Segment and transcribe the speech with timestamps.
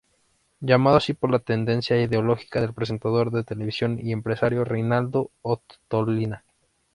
[0.61, 6.43] Llamado así por la tendencia ideológica del presentador de televisión y empresario Reinaldo Ottolina.